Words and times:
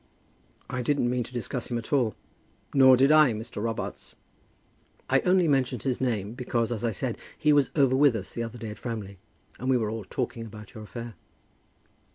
"I 0.67 0.81
didn't 0.81 1.11
mean 1.11 1.21
to 1.25 1.31
discuss 1.31 1.69
him 1.69 1.77
at 1.77 1.93
all." 1.93 2.15
"Nor 2.73 2.97
did 2.97 3.11
I, 3.11 3.33
Mr. 3.33 3.61
Robarts." 3.61 4.15
"I 5.11 5.19
only 5.19 5.47
mentioned 5.47 5.83
his 5.83 6.01
name, 6.01 6.33
because, 6.33 6.71
as 6.71 6.83
I 6.83 6.89
said, 6.89 7.19
he 7.37 7.53
was 7.53 7.69
over 7.75 7.95
with 7.95 8.15
us 8.15 8.33
the 8.33 8.41
other 8.41 8.57
day 8.57 8.71
at 8.71 8.79
Framley, 8.79 9.19
and 9.59 9.69
we 9.69 9.77
were 9.77 9.91
all 9.91 10.05
talking 10.09 10.43
about 10.47 10.73
your 10.73 10.85
affair." 10.85 11.13